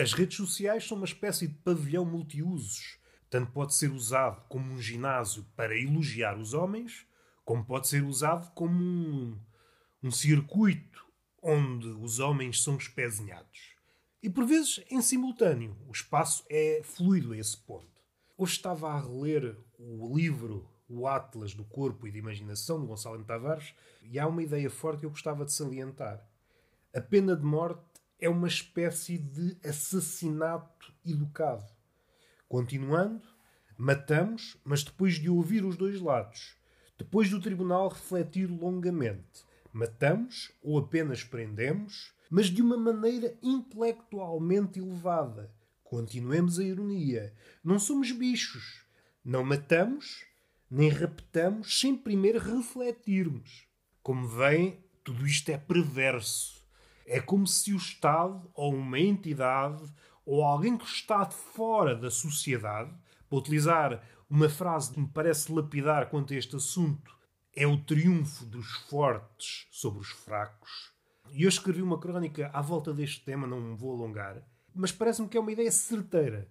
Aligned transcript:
As 0.00 0.14
redes 0.14 0.38
sociais 0.38 0.88
são 0.88 0.96
uma 0.96 1.04
espécie 1.04 1.46
de 1.46 1.52
pavilhão 1.58 2.06
multiusos. 2.06 2.98
Tanto 3.28 3.52
pode 3.52 3.74
ser 3.74 3.92
usado 3.92 4.42
como 4.48 4.72
um 4.72 4.80
ginásio 4.80 5.44
para 5.54 5.78
elogiar 5.78 6.38
os 6.38 6.54
homens, 6.54 7.06
como 7.44 7.62
pode 7.62 7.86
ser 7.86 8.02
usado 8.02 8.50
como 8.52 8.82
um, 8.82 9.38
um 10.02 10.10
circuito 10.10 11.04
onde 11.42 11.86
os 11.86 12.18
homens 12.18 12.62
são 12.62 12.78
espezinhados. 12.78 13.74
E 14.22 14.30
por 14.30 14.46
vezes 14.46 14.82
em 14.90 15.02
simultâneo. 15.02 15.76
O 15.86 15.92
espaço 15.92 16.46
é 16.48 16.80
fluido 16.82 17.32
a 17.32 17.36
esse 17.36 17.58
ponto. 17.58 18.00
Hoje 18.38 18.52
estava 18.52 18.92
a 18.92 19.00
reler 19.02 19.54
o 19.78 20.16
livro 20.16 20.66
O 20.88 21.06
Atlas 21.06 21.52
do 21.52 21.64
Corpo 21.66 22.06
e 22.06 22.10
da 22.10 22.16
Imaginação, 22.16 22.80
de 22.80 22.86
Gonçalo 22.86 23.16
M. 23.16 23.24
Tavares, 23.24 23.74
e 24.02 24.18
há 24.18 24.26
uma 24.26 24.42
ideia 24.42 24.70
forte 24.70 25.00
que 25.00 25.04
eu 25.06 25.10
gostava 25.10 25.44
de 25.44 25.52
salientar. 25.52 26.26
A 26.94 27.02
pena 27.02 27.36
de 27.36 27.44
morte 27.44 27.82
é 28.20 28.28
uma 28.28 28.48
espécie 28.48 29.18
de 29.18 29.56
assassinato 29.66 30.92
educado. 31.04 31.66
Continuando, 32.48 33.26
matamos, 33.76 34.56
mas 34.64 34.82
depois 34.82 35.14
de 35.14 35.30
ouvir 35.30 35.64
os 35.64 35.76
dois 35.76 36.00
lados. 36.00 36.56
Depois 36.98 37.30
do 37.30 37.40
tribunal 37.40 37.88
refletir 37.88 38.46
longamente. 38.46 39.44
Matamos 39.72 40.52
ou 40.62 40.78
apenas 40.78 41.24
prendemos, 41.24 42.12
mas 42.28 42.46
de 42.46 42.60
uma 42.60 42.76
maneira 42.76 43.36
intelectualmente 43.42 44.78
elevada. 44.78 45.50
Continuemos 45.82 46.58
a 46.58 46.64
ironia. 46.64 47.34
Não 47.64 47.78
somos 47.78 48.12
bichos. 48.12 48.84
Não 49.24 49.42
matamos, 49.42 50.24
nem 50.70 50.88
raptamos 50.88 51.80
sem 51.80 51.96
primeiro 51.96 52.38
refletirmos. 52.38 53.66
Como 54.02 54.28
veem, 54.28 54.84
tudo 55.02 55.26
isto 55.26 55.50
é 55.50 55.58
perverso. 55.58 56.59
É 57.06 57.20
como 57.20 57.46
se 57.46 57.72
o 57.72 57.76
Estado, 57.76 58.50
ou 58.54 58.74
uma 58.74 58.98
entidade, 58.98 59.82
ou 60.24 60.42
alguém 60.42 60.76
que 60.76 60.86
está 60.86 61.24
de 61.24 61.34
fora 61.34 61.94
da 61.94 62.10
sociedade, 62.10 62.92
para 63.28 63.38
utilizar 63.38 64.02
uma 64.28 64.48
frase 64.48 64.92
que 64.92 65.00
me 65.00 65.08
parece 65.08 65.52
lapidar 65.52 66.08
quanto 66.08 66.32
a 66.32 66.36
este 66.36 66.54
assunto, 66.56 67.16
é 67.54 67.66
o 67.66 67.76
triunfo 67.76 68.44
dos 68.46 68.70
fortes 68.88 69.66
sobre 69.70 70.00
os 70.00 70.10
fracos. 70.10 70.92
E 71.32 71.42
eu 71.42 71.48
escrevi 71.48 71.82
uma 71.82 71.98
crónica 71.98 72.50
à 72.52 72.60
volta 72.60 72.92
deste 72.92 73.24
tema, 73.24 73.46
não 73.46 73.60
me 73.60 73.76
vou 73.76 73.92
alongar, 73.92 74.42
mas 74.74 74.92
parece-me 74.92 75.28
que 75.28 75.36
é 75.36 75.40
uma 75.40 75.52
ideia 75.52 75.70
certeira. 75.70 76.48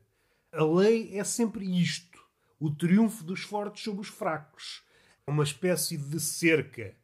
A 0.52 0.64
lei 0.64 1.18
é 1.18 1.24
sempre 1.24 1.66
isto: 1.66 2.20
o 2.60 2.70
triunfo 2.70 3.24
dos 3.24 3.42
fortes 3.42 3.84
sobre 3.84 4.02
os 4.02 4.08
fracos. 4.08 4.84
É 5.26 5.32
uma 5.32 5.44
espécie 5.44 5.98
de 5.98 6.20
cerca. 6.20 6.96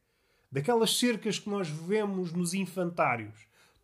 Daquelas 0.55 0.97
cercas 0.97 1.37
que 1.37 1.49
nós 1.49 1.67
vemos 1.67 2.31
nos 2.31 2.53
infantários. 2.53 3.35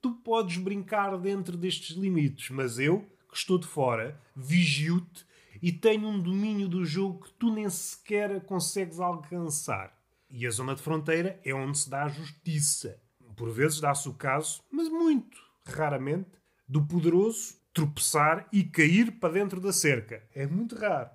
Tu 0.02 0.10
podes 0.10 0.56
brincar 0.56 1.18
dentro 1.18 1.58
destes 1.58 1.98
limites, 1.98 2.50
mas 2.50 2.80
eu, 2.80 3.06
que 3.30 3.36
estou 3.36 3.58
de 3.58 3.68
fora, 3.68 4.18
vigio-te 4.34 5.26
e 5.62 5.70
tenho 5.70 6.08
um 6.08 6.18
domínio 6.18 6.70
do 6.70 6.86
jogo 6.86 7.26
que 7.26 7.34
tu 7.34 7.54
nem 7.54 7.70
sequer 7.70 8.40
consegues 8.46 9.02
alcançar. 9.02 9.94
E 10.30 10.48
a 10.48 10.50
zona 10.50 10.74
de 10.74 10.82
fronteira 10.82 11.38
é 11.44 11.54
onde 11.54 11.78
se 11.78 11.90
dá 11.90 12.06
a 12.06 12.08
justiça. 12.08 12.98
Por 13.36 13.52
vezes 13.52 13.82
dá-se 13.82 14.08
o 14.08 14.14
caso, 14.14 14.64
mas 14.72 14.88
muito 14.88 15.38
raramente, 15.66 16.30
do 16.70 16.82
poderoso 16.82 17.56
tropeçar 17.74 18.48
e 18.50 18.64
cair 18.64 19.20
para 19.20 19.34
dentro 19.34 19.60
da 19.60 19.74
cerca. 19.74 20.24
É 20.34 20.48
muito 20.48 20.78
raro. 20.78 21.10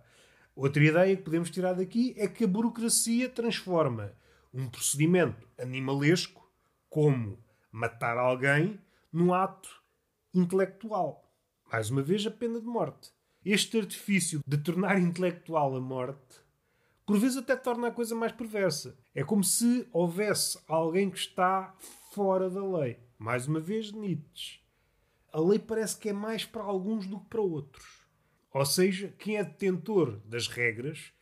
Outra 0.54 0.84
ideia 0.84 1.16
que 1.16 1.22
podemos 1.22 1.48
tirar 1.48 1.72
daqui 1.72 2.14
é 2.18 2.28
que 2.28 2.44
a 2.44 2.46
burocracia 2.46 3.26
transforma 3.26 4.12
um 4.52 4.68
procedimento 4.68 5.48
animalesco, 5.58 6.50
como 6.88 7.38
matar 7.70 8.16
alguém, 8.16 8.80
num 9.12 9.32
ato 9.32 9.82
intelectual. 10.32 11.30
Mais 11.70 11.90
uma 11.90 12.02
vez, 12.02 12.26
a 12.26 12.30
pena 12.30 12.60
de 12.60 12.66
morte. 12.66 13.10
Este 13.44 13.78
artifício 13.78 14.40
de 14.46 14.58
tornar 14.58 14.98
intelectual 14.98 15.76
a 15.76 15.80
morte, 15.80 16.40
por 17.06 17.18
vezes 17.18 17.36
até 17.36 17.54
torna 17.54 17.88
a 17.88 17.92
coisa 17.92 18.14
mais 18.14 18.32
perversa. 18.32 18.98
É 19.14 19.22
como 19.22 19.44
se 19.44 19.86
houvesse 19.92 20.58
alguém 20.66 21.08
que 21.08 21.18
está 21.18 21.74
fora 22.12 22.50
da 22.50 22.64
lei. 22.64 22.98
Mais 23.18 23.46
uma 23.46 23.60
vez, 23.60 23.92
Nietzsche. 23.92 24.60
A 25.32 25.40
lei 25.40 25.58
parece 25.58 25.96
que 25.98 26.08
é 26.08 26.12
mais 26.12 26.44
para 26.44 26.62
alguns 26.62 27.06
do 27.06 27.20
que 27.20 27.26
para 27.26 27.40
outros. 27.40 28.06
Ou 28.52 28.64
seja, 28.64 29.14
quem 29.18 29.36
é 29.36 29.44
detentor 29.44 30.18
das 30.24 30.48
regras 30.48 31.12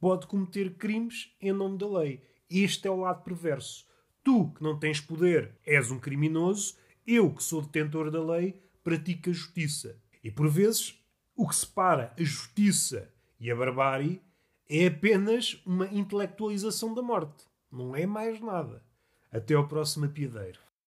pode 0.00 0.26
cometer 0.26 0.74
crimes 0.74 1.36
em 1.40 1.52
nome 1.52 1.78
da 1.78 1.86
lei. 1.86 2.22
Este 2.50 2.88
é 2.88 2.90
o 2.90 3.00
lado 3.00 3.22
perverso. 3.22 3.86
Tu, 4.22 4.50
que 4.52 4.62
não 4.62 4.78
tens 4.78 5.00
poder, 5.00 5.56
és 5.64 5.90
um 5.90 5.98
criminoso. 5.98 6.76
Eu, 7.06 7.32
que 7.32 7.42
sou 7.42 7.62
detentor 7.62 8.10
da 8.10 8.22
lei, 8.22 8.60
pratico 8.82 9.30
a 9.30 9.32
justiça. 9.32 9.98
E 10.22 10.30
por 10.30 10.48
vezes 10.48 11.02
o 11.36 11.48
que 11.48 11.56
separa 11.56 12.12
a 12.18 12.22
justiça 12.22 13.12
e 13.38 13.50
a 13.50 13.56
barbárie 13.56 14.20
é 14.68 14.86
apenas 14.86 15.62
uma 15.64 15.86
intelectualização 15.86 16.94
da 16.94 17.02
morte. 17.02 17.44
Não 17.70 17.94
é 17.94 18.04
mais 18.06 18.40
nada. 18.40 18.82
Até 19.30 19.54
ao 19.54 19.68
próximo 19.68 20.06
apiedeiro. 20.06 20.67